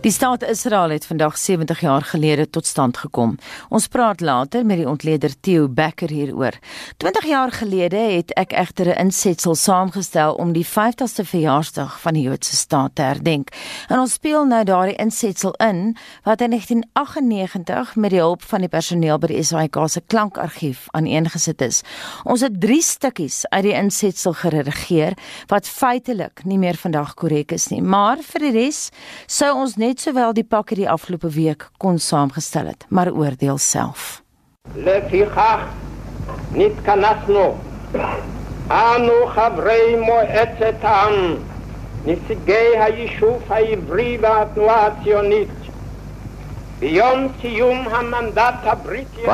[0.00, 3.34] Die staat Israel het vandag 70 jaar gelede tot stand gekom.
[3.68, 6.56] Ons praat later met die ontleder Theo Becker hieroor.
[6.96, 12.22] 20 jaar gelede het ek egter 'n insetsel saamgestel om die 50ste verjaarsdag van die
[12.22, 13.48] Joodse staat te herdenk.
[13.88, 18.68] En ons speel nou daardie insetsel in wat in 1998 met die hulp van die
[18.68, 21.82] personeel by die SAIK se klankargief aaneengesit is.
[22.24, 25.12] Ons het 3 stukkies uit die insetsel geredigeer
[25.46, 28.90] wat feitelik nie meer vandag korrek is nie, maar vir die res
[29.26, 33.57] sou ons net net sowel die pakke die afgelope week kon saamgestel het, maar oordeel
[33.57, 34.21] self.
[34.75, 35.59] לפיכך
[36.51, 37.55] נתכנסנו
[38.69, 41.35] אנו חברי מועצת העם,
[42.05, 45.49] נציגי היישוב העברי והתנועה הציונית
[46.81, 46.89] By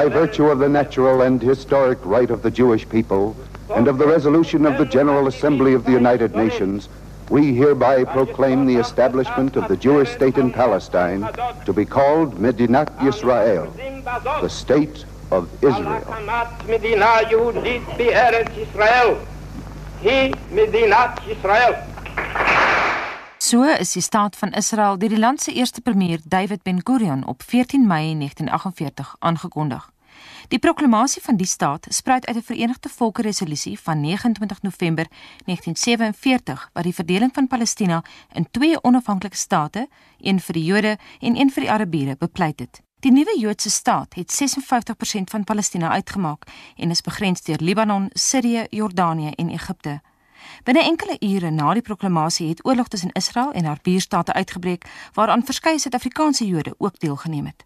[0.10, 3.36] virtue of the natural and historic right of the Jewish people
[3.76, 6.88] and of the resolution of the General Assembly of the United Nations,
[7.29, 11.29] we hereby proclaim the establishment of the Jewish state in Palestine
[11.65, 13.71] to be called Medinat Yisrael,
[14.41, 16.05] the state of Israel.
[23.39, 27.43] So is die staat van Israel deur die land se eerste premier David Ben-Gurion op
[27.43, 29.91] 14 Mei 1948 aangekondig.
[30.49, 35.07] Die proklamasie van die staat spruit uit 'n Verenigde Volke resolusie van 29 November
[35.45, 39.89] 1947 wat die verdeling van Palestina in twee onafhanklike state,
[40.19, 42.81] een vir die Jode en een vir die Arabiere, bepleit het.
[43.01, 46.45] Die nuwe Joodse staat het 56% van Palestina uitgemaak
[46.77, 50.01] en is begrens deur Libanon, Sirië, Jordanië en Egipte.
[50.63, 55.45] Binne enkele ure na die proklamasie het oorlog tussen Israel en haar buurstate uitgebreek waaraan
[55.45, 57.65] verskeie Suid-Afrikaanse Jode ook deelgeneem het.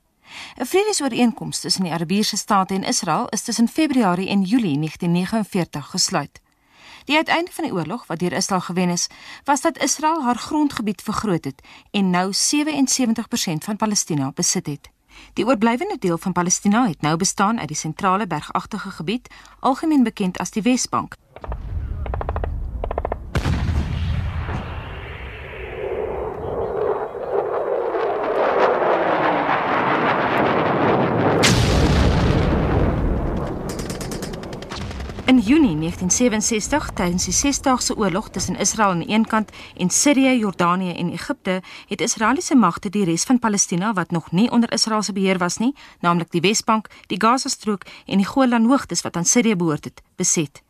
[0.56, 6.41] 'n Vredesooreenkoms tussen die Arabiese state en Israel is tussen Februarie en Julie 1949 gesluit.
[7.05, 9.06] Die uiteinde van die oorlog wat deur Israel gewen is,
[9.45, 14.91] was dat Israel haar grondgebied vergroot het en nou 77% van Palestina besit het.
[15.32, 19.28] Die oorblywende deel van Palestina het nou bestaan uit die sentrale bergagtige gebied,
[19.60, 21.16] algemeen bekend as die Wesbank.
[35.30, 40.39] In Junie 1967, tydens die Sesdaagse Oorlog tussen Israel aan die een kant en Sirië,
[40.39, 45.03] Jordanië en Egipte, het Israeliese magte die res van Palestina wat nog nie onder Israel
[45.03, 49.25] se beheer was nie, naamlik die Wesbank, die Gaza-strook en die Golan Hoogtes wat aan
[49.25, 50.62] Sirië behoort het, beset.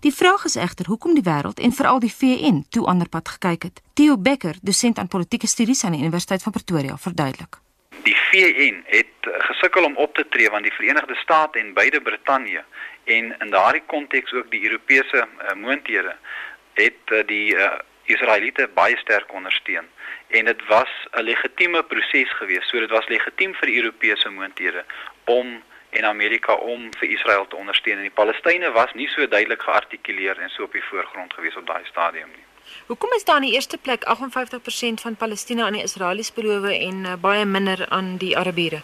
[0.00, 3.62] Die vraag is egter hoekom die wêreld en veral die VN toe ander pad gekyk
[3.62, 3.82] het.
[3.92, 7.58] Theo Becker, dosent aan politieke studies aan die Universiteit van Pretoria, verduidelik.
[8.02, 12.64] Die VN het gesukkel om op te tree want die Verenigde State en beide Brittanje
[13.04, 16.16] en in daardie konteks ook die Europese uh, moondhede
[16.74, 17.72] het uh, die uh,
[18.04, 19.88] Israeliete baie sterk ondersteun.
[20.28, 22.68] En dit was 'n legitieme proses geweest.
[22.68, 24.84] So dit was legitiem vir Europese moondhede
[25.24, 27.96] om en Amerika om vir Israel te ondersteun.
[27.96, 31.66] En die Palestynë was nie so duidelik geartikuleer en so op die voorgrond geweest op
[31.66, 32.51] daai stadium nie
[32.86, 37.04] Hoekom is daar in die eerste plek 58% van Palestina aan die Israelies beloof en
[37.04, 38.80] uh, baie minder aan die Arabiere?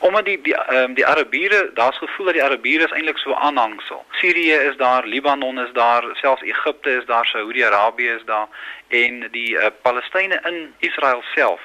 [0.00, 3.34] Omdat die die ehm um, die Arabiere, daar's gevoel dat die Arabiere is eintlik so
[3.34, 4.04] aanhangsel.
[4.10, 8.48] Sirië is daar, Libanon is daar, selfs Egipte is daar, Saudi-Arabië is daar
[8.88, 11.60] en die uh, Palestynë in Israel self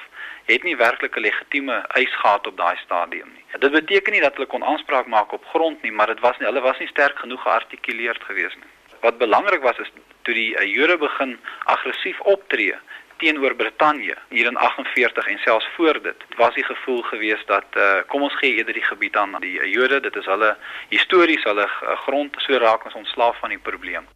[0.48, 3.44] het nie werklik 'n legitieme eis gehad op daai stadium nie.
[3.58, 6.46] Dit beteken nie dat hulle kon aanspraak maak op grond nie, maar dit was nie
[6.46, 8.70] hulle was nie sterk genoeg geartikuleerd gewees nie.
[9.00, 9.90] Wat belangrik was is
[10.28, 12.76] toe die uh, Jode begin aggressief optree
[13.18, 16.20] teenoor Brittanje hier in 48 en selfs voor dit.
[16.36, 20.00] Was die gevoel geweest dat uh, kom ons gee eerder die gebied aan die Jode.
[20.04, 20.52] Dit is hulle
[20.92, 22.36] histories hulle uh, grond.
[22.46, 24.06] So raak ons ontslaaf van die probleem.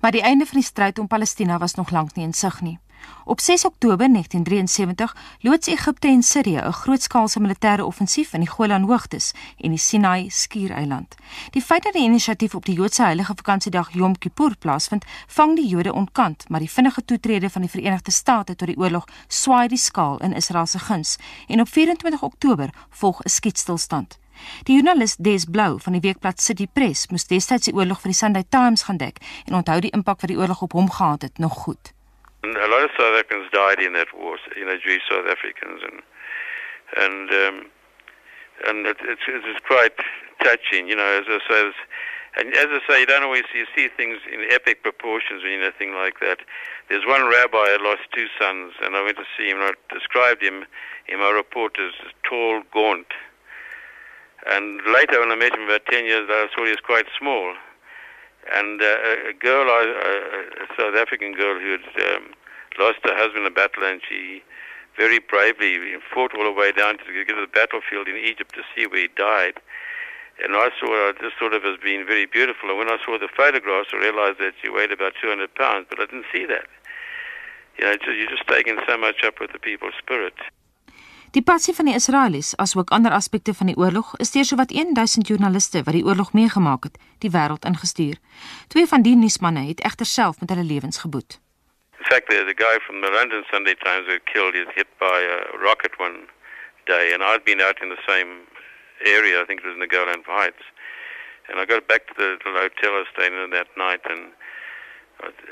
[0.00, 2.78] Maar die einde van die stryd om Palestina was nog lank nie in sig nie
[3.24, 8.82] Op 6 Oktober 1973 loods Egipte en Sirië 'n grootskaalse militêre offensief in die Golan
[8.82, 11.14] Hoogtes en die Sinai Skiereiland.
[11.50, 15.68] Die feit dat die inisiatief op die Joodse heilige vakansiedag Yom Kippur plaasvind, vang die
[15.68, 19.78] Jode ontkant, maar die vinnige toetrede van die Verenigde State tot die oorlog swaai die
[19.78, 21.16] skaal in Israel se guns
[21.46, 24.18] en op 24 Oktober volg 'n skietstilstand.
[24.62, 28.18] Die joernalis Des Blou van die weekblad City Press moes destyds die oorlog vir die
[28.18, 31.38] Sunday Times gaan dek en onthou die impak wat die oorlog op hom gehad het
[31.38, 31.92] nog goed.
[32.44, 36.02] A lot of South Africans died in that war, you know, Jewish South Africans, and
[36.96, 37.66] and um,
[38.66, 39.92] and it, it's it's quite
[40.42, 41.04] touching, you know.
[41.04, 41.72] As I say,
[42.38, 45.60] and as I say, you don't always you see things in epic proportions when you
[45.60, 46.38] know thing like that.
[46.88, 49.94] There's one rabbi who lost two sons, and I went to see him, and I
[49.94, 50.64] described him
[51.08, 53.08] in my report as tall, gaunt.
[54.46, 57.54] And later, when I met him about ten years, I saw he was quite small
[58.54, 59.82] and uh, a girl, a,
[60.64, 62.32] a South African girl who had um,
[62.78, 64.42] lost her husband in battle, and she
[64.96, 65.78] very bravely
[66.12, 69.02] fought all the way down to get to the battlefield in Egypt to see where
[69.02, 69.56] he died.
[70.42, 72.70] And I saw it just sort of as being very beautiful.
[72.70, 76.00] And when I saw the photographs, I realized that she weighed about 200 pounds, but
[76.00, 76.66] I didn't see that.
[77.78, 80.34] You know, you're just taking so much up with the people's spirit.
[81.32, 85.28] Die passie van die Israelies, asook ander aspekte van die oorlog, is deur sowat 1000
[85.30, 88.16] joernaliste wat die oorlog meegemaak het, die wêreld ingestuur.
[88.68, 91.40] Twee van die nuusmanne het egter self met hulle lewens geboet.
[92.00, 95.56] In fact, a guy from the London Sunday Times who killed is hit by a
[95.58, 96.26] rocket one
[96.86, 98.48] day, and I'd been out in the same
[99.04, 99.40] area.
[99.40, 100.64] I think it was in the Golan Heights,
[101.48, 104.32] and I got back to the, the hotel I stayed in that night, and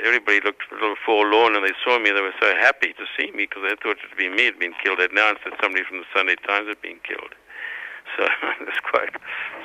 [0.03, 2.11] everybody looked a little forlorn, and they saw me.
[2.11, 4.59] They were so happy to see me because they thought it would be me had
[4.59, 4.99] been killed.
[4.99, 7.37] They'd announced that somebody from the Sunday Times had been killed.
[8.17, 8.26] So
[8.67, 9.12] it's quite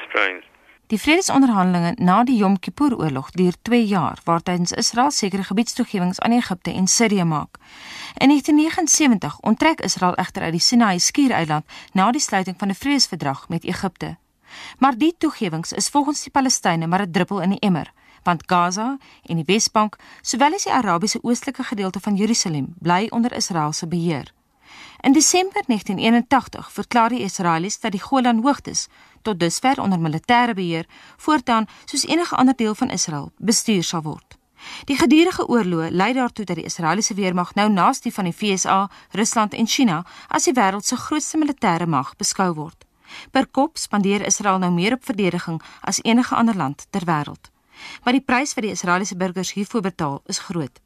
[0.09, 0.43] strange.
[0.91, 6.73] Die vredesonderhandelinge na die Yom Kippur-oorlog duur 2 jaar, waartydens Israel sekere gebiedstoegewings aan Egipte
[6.73, 7.55] en Sirië maak.
[8.17, 13.49] In 1979 onttrek Israel egter uit die Sinai skiereiland na die sluiting van 'n vredesverdrag
[13.49, 14.17] met Egipte.
[14.79, 17.93] Maar die toegewings is volgens die Palestynë maar 'n druppel in die emmer,
[18.23, 23.31] want Gaza en die Wesbank, sowel as die Arabiese oostelike gedeelte van Jerusalem, bly onder
[23.33, 24.33] Israel se beheer.
[25.01, 28.87] In Desember 1981 verklaar die Israelies dat die Golan Hoogtes
[29.23, 30.85] tot dusver onder militêre beheer
[31.17, 34.37] voortaan soos enige ander deel van Israel bestuur sal word.
[34.85, 38.89] Die gedurende oorlog lei daartoe dat die Israeliese weermag nou naas die van die VSA,
[39.11, 42.85] Rusland en China as die wêreld se grootste militêre mag beskou word.
[43.31, 47.51] Per kop spandeer Israel nou meer op verdediging as enige ander land ter wêreld.
[48.03, 50.82] Maar die prys wat die Israeliese burgers hiervoor betaal, is groot.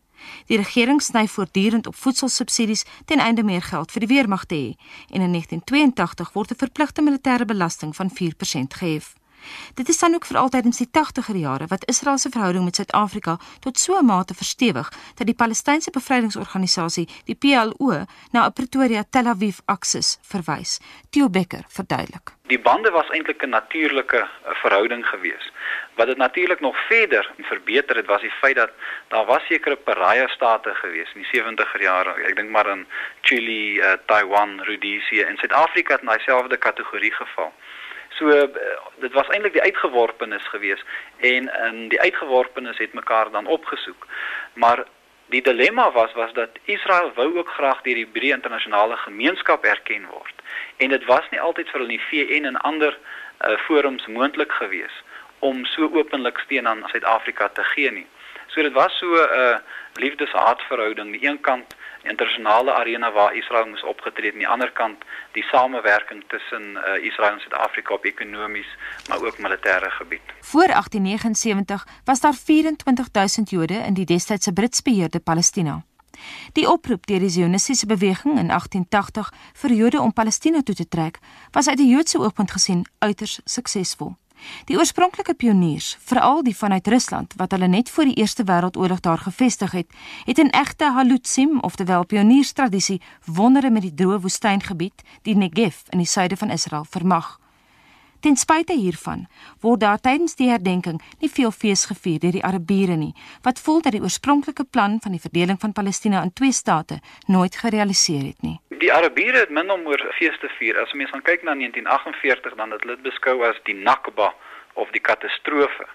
[0.48, 4.70] Die regering sny voortdurend op voedselsubsidies ten einde meer geld vir die weermag te hê
[5.10, 9.16] en in 1982 word 'n verpligte militêre belasting van 4% gehef.
[9.74, 12.76] Dit is dan ook vir altyd in die 80er jare wat Israel se verhouding met
[12.76, 19.04] Suid-Afrika tot so 'n mate verstewig dat die Palestynse Bevrydingsorganisasie, die PLO, na 'n Pretoria
[19.10, 20.80] Tel Aviv aksis verwys.
[21.10, 22.38] Theo Becker verduidelik.
[22.48, 25.52] Die bande was eintlik 'n natuurlike eh, verhouding geweest.
[25.96, 28.72] Wat dit natuurlik nog verder verbeter het was die feit dat
[29.08, 32.14] daar was sekere pariah state geweest in die 70er jare.
[32.24, 32.88] Ek dink maar aan
[33.22, 37.54] Chili, uh, Taiwan, Rhodesië en Suid-Afrika het in dieselfde kategorie geval.
[38.18, 38.48] So uh,
[39.00, 40.86] dit was eintlik die uitgeworpenes geweest
[41.18, 44.08] en in die uitgeworpenes het mekaar dan opgesoek.
[44.54, 44.86] Maar
[45.30, 50.08] die dilemma was was dat Israel wou ook graag deur die breë internasionale gemeenskap erken
[50.10, 50.34] word.
[50.78, 54.52] En dit was nie altyd vir hulle in die VN en ander uh, forums moontlik
[54.52, 55.04] geweest
[55.40, 58.08] om so openlik steun aan Suid-Afrika te gee nie.
[58.48, 59.58] So dit was so 'n uh,
[59.94, 61.12] liefdes-haatverhouding.
[61.12, 61.76] Die een kant
[62.10, 67.04] internasionale arena waar Israel moes opgetree het en die ander kant die samewerking tussen uh,
[67.10, 68.70] Israel en Suid-Afrika op ekonomies
[69.10, 70.26] maar ook militêre gebied.
[70.42, 75.84] Voor 1879 was daar 24000 Jode in die destydse Brits beheerde Palestina.
[76.54, 81.20] Die oproep deur die Sionistiese beweging in 1880 vir Jode om Palestina toe te trek,
[81.52, 84.16] was uit die Joodse oogpunt gesien uiters suksesvol.
[84.66, 89.18] Die oorspronklike pioniers, veral die vanuit Rusland wat hulle net voor die Eerste Wêreldoorlog daar
[89.18, 89.88] gevestig het,
[90.26, 96.08] het 'n egte halutsim, oftewel pionierstradisie, wondere met die droë woestyngebied, die Negev in die
[96.08, 97.40] suide van Israel vermag.
[98.20, 99.28] Ten spyte hiervan
[99.62, 103.14] word daar tydens die herdenking nie veel fees gevier deur die Arabiere nie,
[103.46, 106.98] wat voel dat die oorspronklike plan van die verdeling van Palestina in twee state
[107.28, 108.58] nooit gerealiseer het nie.
[108.82, 110.80] Die Arabiere het min om oor fees te vier.
[110.82, 114.34] As mens gaan kyk na 1948 dan het hulle dit beskou as die Nakba
[114.74, 115.86] of die katastrofe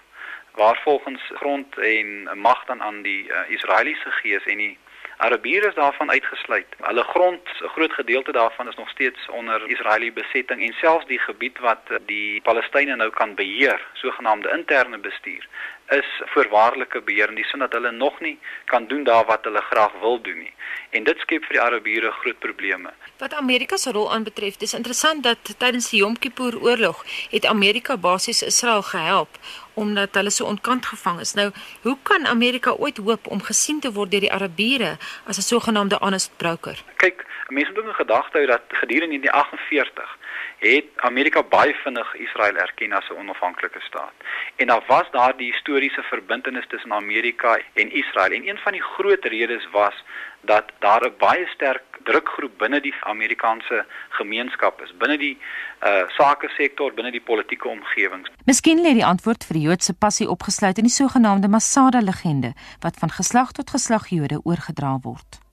[0.55, 4.77] waar volgens grond en mag dan aan die uh, Israeliese gees en die
[5.17, 6.67] Arabiere is daarvan uitgesluit.
[6.79, 11.19] Hulle grond, 'n groot gedeelte daarvan is nog steeds onder Israeliese besetting en selfs die
[11.19, 15.47] gebied wat die Palestynë nou kan beheer, sogenaamde interne bestuur,
[15.89, 19.61] is voorwaardelike beheer in die sin dat hulle nog nie kan doen daar wat hulle
[19.61, 20.53] graag wil doen nie.
[20.89, 22.93] En dit skep vir die Arabiere groot probleme.
[23.17, 27.97] Wat Amerika se rol aanbetref, dis interessant dat tydens die Yom Kippur oorlog het Amerika
[27.97, 29.37] basies Israel gehelp
[29.73, 31.33] omdat hulle so onkant gevang is.
[31.33, 35.41] Nou, hoe kan Amerika ooit hoop om gesien te word deur die Arabiere as 'n
[35.41, 36.83] sogenaamde honest broker?
[36.97, 40.17] Kyk, mense moet ook in gedagte hou dat gedurende die 48
[40.57, 44.13] het Amerika baie vinnig Israel erken as 'n onafhanklike staat.
[44.55, 48.31] En daar was daardie historiese verbintenis tussen Amerika en Israel.
[48.31, 50.03] En een van die groot redes was
[50.41, 55.37] dat daar 'n baie sterk drukgroep binne die Amerikaanse gemeenskap is, binne die
[55.83, 58.27] uh sake sektor, binne die politieke omgewing.
[58.45, 62.95] Miskien lê die antwoord vir die Joodse passie opgesluit in die sogenaamde Masada legende wat
[62.99, 65.43] van geslag tot geslag Jode oorgedra word.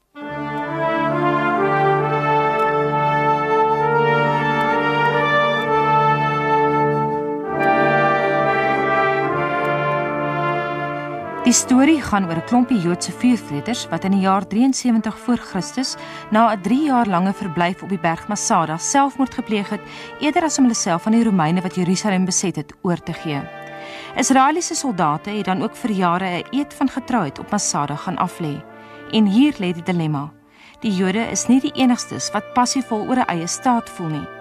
[11.51, 15.97] Die storie gaan oor 'n klompie Joodse vuurvreters wat in die jaar 73 voor Christus
[16.31, 19.81] na 'n 3 jaar lange verblyf op die berg Masada selfmoord gepleeg het
[20.21, 23.43] eerder as om hulle self aan die Romeine wat Jerusalem beset het oor te gee.
[24.17, 28.63] Israeliese soldate het dan ook vir jare 'n eed van getrouheid op Masada gaan aflê.
[29.11, 30.33] En hier lê die dilemma.
[30.81, 34.40] Die Jode is nie die enigstes wat passievol oor 'n eie staat voel nie.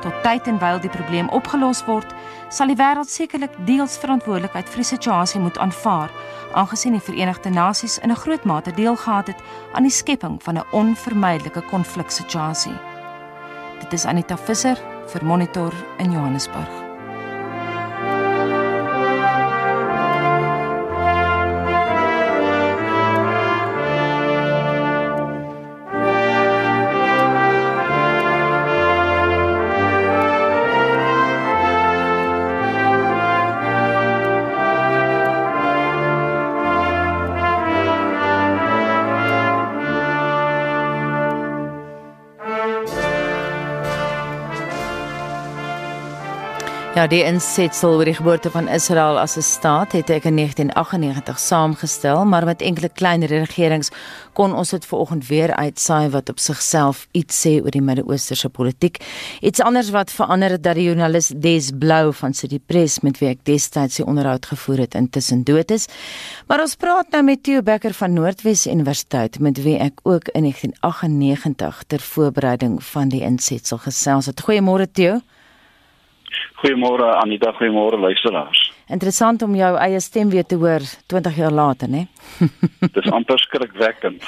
[0.00, 2.08] Tot tyd en wyl die probleem opgelos word,
[2.48, 6.10] sal die wêreld sekerlik deels verantwoordelikheid vir die situasie moet aanvaar,
[6.56, 9.42] aangesien die Verenigde Nasies in 'n groot mate deel gehad het
[9.72, 12.78] aan die skepping van 'n onvermydelike konfliksituasie.
[13.80, 16.89] Dit is Anita Visser vir Monitor in Johannesburg.
[46.90, 51.38] Ja, die insetsel oor die geboorte van Israel as 'n staat het ek in 1998
[51.38, 53.90] saamgestel, maar met enkele klein regerings
[54.32, 58.98] kon ons dit vanoggend weer uitsaai wat op sigself iets sê oor die Midde-Oosterse politiek.
[59.40, 63.28] Iets anders wat verander het dat die joernalis Des Blou van City Press met wie
[63.28, 65.86] ek destyds die onderhoud gevoer het intussen dood is.
[66.46, 70.42] Maar ons praat nou met Theo Becker van Noordwes Universiteit met wie ek ook in
[70.42, 74.42] 1998 ter voorbereiding van die insetsel gesels het.
[74.42, 75.20] Goeiemôre Theo.
[76.62, 78.79] Goeiemôre Anita, goeiemôre luisteraars.
[78.90, 82.06] Interessant om jou eie stem weer te hoor 20 jaar later, né?
[82.96, 84.24] Dis amper skrikwekkend.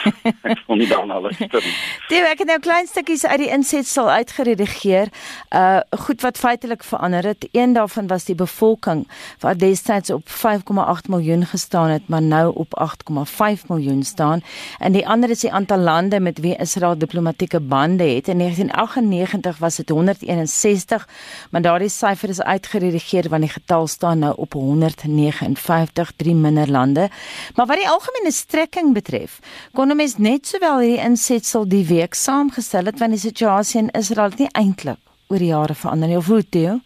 [0.46, 1.72] Ek voel nie daarna luister nie.
[2.12, 5.10] Dit ek het nou klein stukkies uit die insetsel uitgeredigeer.
[5.50, 7.48] Uh goed wat feitelik verander het.
[7.52, 9.02] Een daarvan was die bevolking
[9.42, 14.42] wat destyds op 5,8 miljoen gestaan het, maar nou op 8,5 miljoen staan.
[14.78, 18.28] En die ander is die aantal lande met wie Israel diplomatieke bande het.
[18.28, 21.08] In 1998 was dit 161,
[21.50, 27.08] maar daardie syfer is uitgeredigeer want die getal staan nou op 159, drie minder lande.
[27.56, 29.40] Maar wat die algemene strekking betref,
[29.72, 33.90] kon 'n mens net sowel hierdie insetsel die week saamgestel het want die situasie in
[33.90, 36.80] Israel het nie eintlik oor die jare verander nie of hoe dit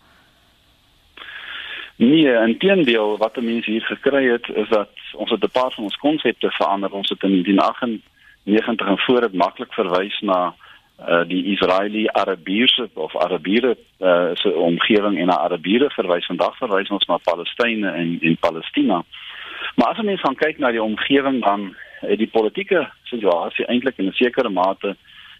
[1.96, 5.85] Nee, inteendeel wat 'n mens hier gekry het is dat ons het 'n paar van
[5.85, 6.92] ons konsepte verander.
[6.92, 10.54] Ons het in 1998 en voor dit maklik verwys na
[10.98, 16.88] uh die Israeli Arabiere of Arabiere uh se omgewing en na Arabiere verwys vandag verwys
[16.88, 19.02] ons na Palestynë en en Palestina.
[19.74, 24.08] Maar as ons gaan kyk na die omgewing dan het die politieke situasie eintlik in
[24.08, 24.96] 'n sekere mate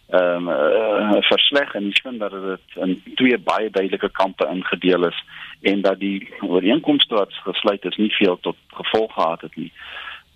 [0.07, 5.07] ehm um, uh, versleg en ek vind dat dit in twee baie duidelike kampe ingedeel
[5.07, 5.25] is
[5.61, 9.73] en dat die ooreenkomste wat gesluit is nie veel tot gevolg gehad het nie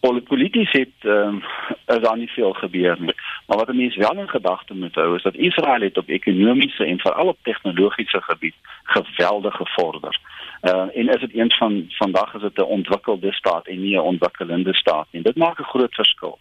[0.01, 1.43] polities het ehm um,
[1.87, 3.15] is daar nie veel gebeur nie.
[3.47, 6.99] Maar wat mense wel in gedagte moet hou is dat Israel het op ekonomiese en
[6.99, 8.55] veral op tegnologiese gebied
[8.85, 10.19] geweldig gevorder.
[10.63, 14.01] Uh en is dit eens van vandag is dit 'n ontwikkelde staat en nie 'n
[14.13, 15.23] ontwikkelende staat nie.
[15.23, 16.39] Dit maak 'n groot verskil.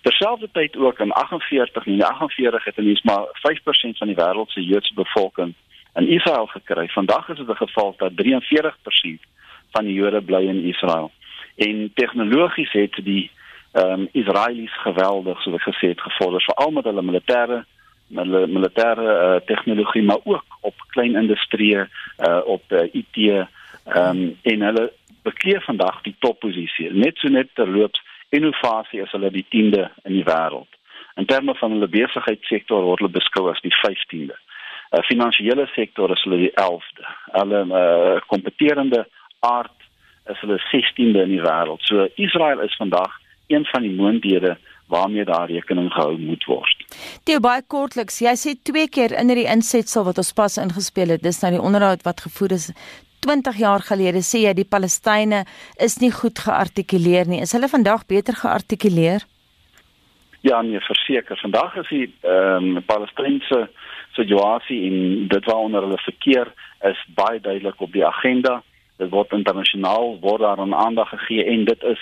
[0.00, 4.94] Terselfdertyd ook in 48 en 48 het mense maar 5% van die wêreld se Joodse
[4.94, 5.54] bevolking
[5.94, 6.88] in Israel gekry.
[6.88, 9.20] Vandag is dit 'n geval dat 43%
[9.70, 11.10] van die Jode bly in Israel
[11.58, 13.30] en tegnologies het die
[13.72, 17.58] ehm um, Israelies geweldig soos ek gesê het gevorder veral met hulle militêre
[18.20, 21.86] hulle militêre uh, tegnologie maar ook op klein industrie uh,
[22.44, 23.44] op uh, IT ehm
[23.94, 24.86] um, en hulle
[25.22, 30.24] bekeer vandag die topposisie net so net terloops innovasie is hulle die 10de in die
[30.24, 30.68] wêreld.
[31.16, 36.24] In terme van hulle besigheidssektor word hulle beskou as die 15de uh, finansiële sektor is
[36.26, 39.04] hulle die 11de hulle uh, kompeterende
[39.40, 39.77] aard
[40.32, 41.84] is hulle 16de in die wêreld.
[41.88, 43.18] So Israel is vandag
[43.48, 44.56] een van die moondhede
[44.88, 46.84] waarmee daar rekening gehou moet word.
[47.28, 51.24] Theo baie kortliks, jy sê twee keer in hierdie insetsel wat ons pas ingespeel het,
[51.24, 52.70] dis nou die onderhoud wat gevoer is
[53.26, 55.42] 20 jaar gelede sê jy die Palestynë
[55.84, 57.42] is nie goed geartikuleer nie.
[57.44, 59.26] Is hulle vandag beter geartikuleer?
[60.46, 61.38] Ja, nee, verseker.
[61.42, 63.66] Vandag is die ehm um, Palestynse
[64.14, 66.52] situasie en dit waaronder hulle verkeer
[66.86, 68.62] is baie duidelik op die agenda
[68.98, 72.00] dit word internasionaal word daar aan aandag gegee en dit is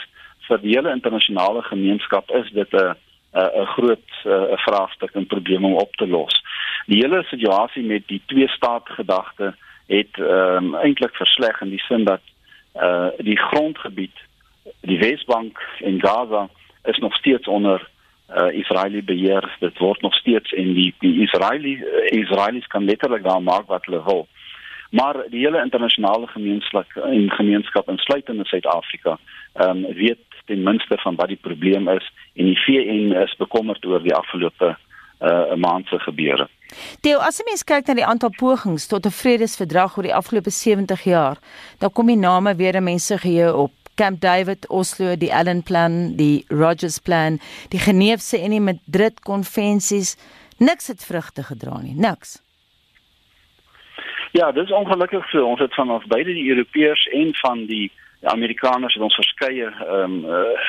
[0.49, 2.95] vir die hele internasionale gemeenskap is dit 'n
[3.37, 6.43] 'n groot 'n vraagstuk en probleem om op te los.
[6.87, 9.55] Die hele situasie met die twee staat gedagte
[9.87, 12.23] het um, eintlik versleg in die sin dat
[12.75, 14.17] uh die grondgebied
[14.81, 16.49] die Wesbank en Gaza
[16.85, 17.89] is nog steeds onder
[18.31, 19.57] uh Israeliese beheer.
[19.61, 23.85] Dit word nog steeds en die die Israeli uh, Israelies kan letterlik daar maak wat
[23.85, 24.27] hulle wil
[24.99, 29.19] maar die hele internasionale gemeenskap en gemeenskap insluitende Suid-Afrika
[29.53, 33.87] ehm um, weet ten minste van wat die probleem is en die VN is bekommerd
[33.87, 34.77] oor die afgelope
[35.21, 36.49] uh, maand se gebeure.
[37.01, 40.51] Deel as 'n mens kyk na die aantal pogings tot 'n vredesverdrag oor die afgelope
[40.51, 41.37] 70 jaar,
[41.79, 43.73] dan kom die name weer mense geheue op.
[43.95, 50.17] Camp David, Oslo, die Allen Plan, die Rogers Plan, die Geneefse en die Madrid konvensies,
[50.59, 52.46] niks het vrugte gedra nie, niks.
[54.37, 55.45] Ja, dis ongelukkig so.
[55.49, 57.87] Ons het van ons beide die Europeërs en van die,
[58.21, 60.67] die Amerikaners het ons verskeie ehm um, uh,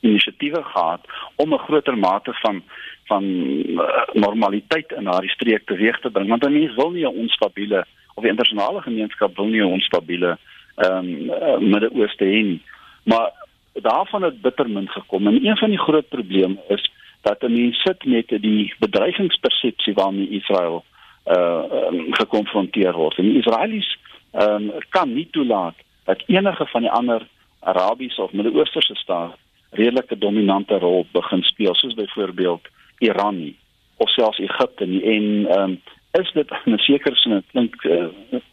[0.00, 1.06] inisiatiewe gehad
[1.42, 2.62] om 'n groter mate van
[3.10, 7.18] van uh, normaliteit in daardie streek teweeg te bring want dan mens wil nie 'n
[7.24, 7.84] onstabiele
[8.14, 10.38] of die internasionale gemeenskap wil nie 'n onstabiele
[10.76, 12.62] ehm um, uh, Midde-Ooste hê nie
[13.02, 13.32] maar
[13.72, 18.04] daarvan het bitter min gekom en een van die groot probleme is dat mense sit
[18.04, 20.97] met die bedreigingspersepsie waarmee Israel uh
[21.36, 23.18] um, gekonfronteer word.
[23.18, 23.88] En die Israelies
[24.32, 27.26] um, kan nie toelaat dat enige van die ander
[27.60, 29.36] Arabiese of Midde-Oosterse state
[29.70, 32.68] redelike dominante rol begin speel soos byvoorbeeld
[32.98, 33.56] Iran nie
[33.96, 35.02] of selfs Egipte nie.
[35.02, 35.80] En ehm um,
[36.12, 38.08] is dit in 'n sekere sin klink uh,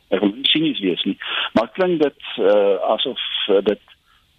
[0.10, 1.18] ek wil nie sinies wees nie
[1.54, 3.82] maar klink dit uh, asof uh, dit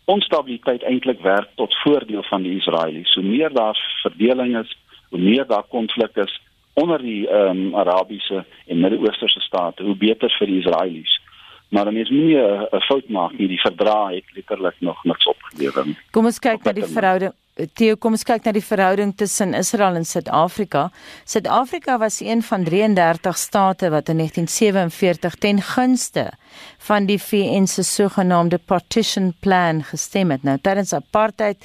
[0.04, 3.12] onstabiliteit eintlik werk tot voordeel van die Israelies.
[3.12, 4.76] So meer daar verdeling is
[5.08, 6.40] hoe meer daar konflik is
[6.76, 11.14] onder die ehm um, Arabiese en Midde-Oosterse state hoe beter vir die Israelies
[11.68, 15.86] maar dan is nie 'n fout maak nie die verdrag het letterlik nog niks opgelewer
[15.86, 19.54] nie kom ons kyk na die verhouding Theo, kom ons kyk na die verhouding tussen
[19.56, 20.90] Israel en Suid-Afrika.
[21.24, 26.26] Suid-Afrika was een van 33 state wat in 1947 ten gunste
[26.88, 30.44] van die VN se sogenaamde partition plan gestem het.
[30.44, 31.64] Nou tydens apartheid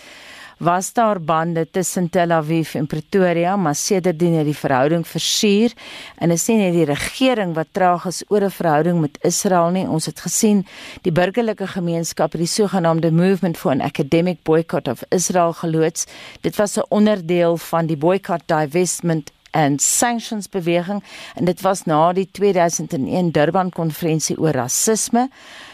[0.62, 5.74] was daar bande tussen Tel Aviv en Pretoria, maar sedertdien het die verhouding versuur
[6.22, 9.88] en is nie net die regering wat traag is oor 'n verhouding met Israel nie.
[9.88, 10.66] Ons het gesien
[11.02, 16.06] die burgerlike gemeenskap het die sogenaamde movement for an academic boycott of Israel geloods.
[16.42, 21.04] Dit was 'n onderdeel van die boycott divestment en sanctions beweging
[21.36, 25.30] en dit was na die 2001 Durban konferensie oor rasisme.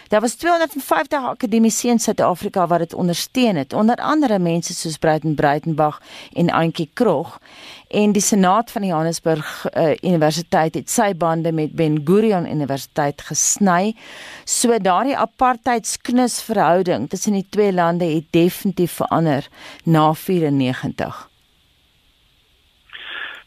[0.07, 5.35] Daar was 250 akademisië in Suid-Afrika wat dit ondersteun het, onder andere mense soos Breiten
[5.35, 6.01] Breitenberg
[6.33, 7.39] en Antjie Krog.
[7.89, 13.21] En die Senaat van die Johannesburg uh, Universiteit het sy bande met Ben Gurion Universiteit
[13.21, 13.95] gesny.
[14.45, 19.47] So daardie apartheidsknus verhouding tussen die twee lande het definitief verander
[19.83, 21.27] na 94.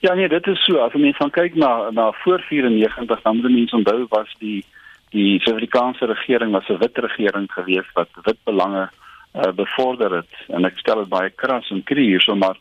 [0.01, 0.79] Ja nee, dit is so.
[0.81, 4.65] As jy mens kyk na na voor 94, dan moet mense onthou was die
[5.11, 8.91] die Suid-Afrikaanse regering was 'n wit regering gewees wat wit belange
[9.35, 10.33] uh, bevorder het.
[10.49, 12.59] En ek stel dit baie kras en kry hierso maar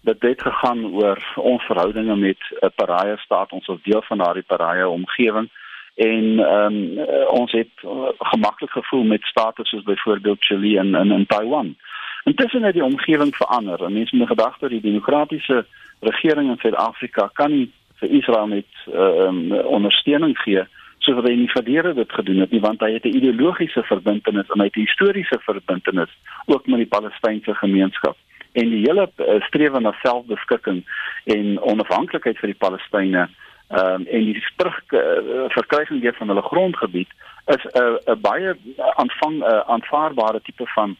[0.00, 4.46] dit het gegaan oor ons verhoudinge met 'n pariah staat ons was deel van daardie
[4.46, 5.48] pariah omgewing
[5.94, 11.26] en um, ons het uh, gemaklik gevoel met state soos byvoorbeeld Chili en en, en
[11.26, 11.76] Taiwan.
[12.24, 15.66] Intussen het die omgewing verander en mense het gedag dat die demokratiese
[16.00, 20.64] regering in Suid-Afrika kan nie vir Israel met uh, um, ondersteuning gee
[21.04, 24.48] soos hy in die verlede dit gedoen het nie want hy het 'n ideologiese verbintenis
[24.48, 26.12] en hy het 'n historiese verbintenis
[26.46, 28.16] ook met die Palestynse gemeenskap
[28.52, 30.84] en die hele uh, strewe na selfbeskikking
[31.24, 33.28] en onafhanklikheid vir die Palestynë
[33.70, 37.10] um, en die terug uh, verkryging weer van hulle grondgebied
[37.46, 38.56] is 'n uh, 'n baie
[39.02, 40.96] aanvang uh, aanvaarbare tipe van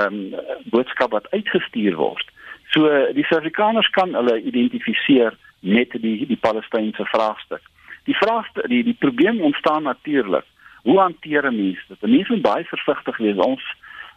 [0.00, 2.26] um, boodskap wat uitgestuur word.
[2.70, 7.62] So die Suid-Afrikaners kan hulle identifiseer met die die Palestynse vraagstuk.
[8.10, 10.44] Die vraag die die probleem ontstaan natuurlik.
[10.82, 12.02] Hoe hanteer 'n mens dit?
[12.02, 13.36] 'n Mens moet baie versigtig wees.
[13.36, 13.64] Ons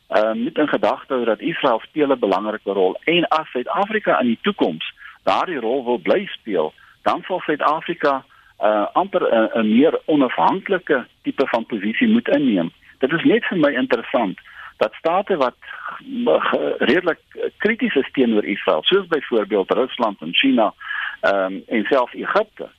[0.07, 4.19] ehm uh, moet in gedagte hou dat Israel speel 'n belangrike rol en as Suid-Afrika
[4.19, 8.25] in die toekoms daardie rol wil bly speel, dan sal Suid-Afrika
[8.59, 9.23] uh amper
[9.61, 12.71] 'n meer onafhanklike tipe van posisie moet inneem.
[12.99, 14.39] Dit is net vir my interessant
[14.77, 15.57] dat state wat
[16.77, 17.19] redelik
[17.57, 20.73] krities is teenoor Israel, soos byvoorbeeld Rusland en China,
[21.21, 22.69] ehm um, en selfs Egipte,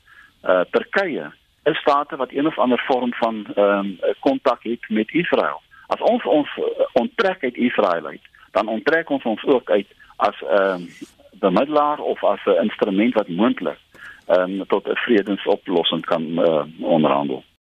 [0.49, 1.33] uh, Turkye
[1.65, 5.61] is state wat een of ander vorm van ehm um, kontak het met Israel.
[5.87, 10.41] As ons ons uh, onttrek uit Israel uit, dan onttrek ons ons ook uit as
[10.41, 10.89] 'n ehm um,
[11.33, 13.79] bemiddelaar of as 'n instrument wat moontlik
[14.27, 17.45] ehm um, tot 'n vredesoplossing kan uh, onderhandel.